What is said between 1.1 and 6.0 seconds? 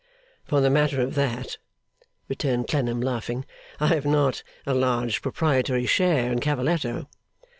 that,' returned Clennam laughing, 'I have not a large proprietary